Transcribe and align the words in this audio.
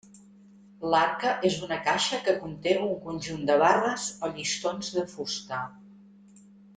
L'arca 0.93 1.33
és 1.49 1.57
una 1.67 1.77
caixa 1.89 2.19
que 2.29 2.35
conté 2.39 2.73
un 2.87 2.95
conjunt 3.05 3.43
de 3.53 3.57
barres 3.67 4.07
o 4.25 4.31
llistons 4.39 4.91
de 4.97 5.05
fusta. 5.17 5.61